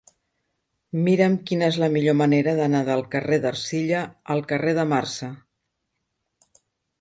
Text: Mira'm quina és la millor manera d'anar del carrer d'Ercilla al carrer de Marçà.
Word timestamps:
Mira'm 1.07 1.35
quina 1.49 1.67
és 1.73 1.77
la 1.83 1.89
millor 1.97 2.15
manera 2.21 2.55
d'anar 2.61 2.81
del 2.87 3.03
carrer 3.17 3.39
d'Ercilla 3.45 4.01
al 4.37 4.43
carrer 4.53 4.75
de 4.79 4.87
Marçà. 4.95 5.31